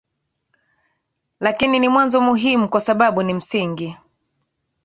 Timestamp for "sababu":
2.81-3.23